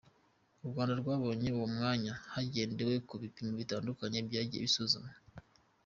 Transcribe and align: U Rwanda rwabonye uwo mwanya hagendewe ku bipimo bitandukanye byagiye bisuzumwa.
U 0.63 0.65
Rwanda 0.71 0.93
rwabonye 1.01 1.47
uwo 1.57 1.67
mwanya 1.75 2.11
hagendewe 2.33 2.95
ku 3.07 3.13
bipimo 3.21 3.51
bitandukanye 3.59 4.17
byagiye 4.27 4.61
bisuzumwa. 4.65 5.13